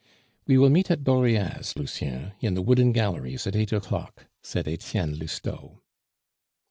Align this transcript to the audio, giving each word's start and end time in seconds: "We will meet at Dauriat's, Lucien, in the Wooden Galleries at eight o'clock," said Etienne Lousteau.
"We 0.47 0.57
will 0.57 0.71
meet 0.71 0.89
at 0.89 1.03
Dauriat's, 1.03 1.75
Lucien, 1.75 2.31
in 2.39 2.55
the 2.55 2.63
Wooden 2.63 2.91
Galleries 2.91 3.45
at 3.45 3.55
eight 3.55 3.71
o'clock," 3.71 4.25
said 4.41 4.67
Etienne 4.67 5.13
Lousteau. 5.19 5.83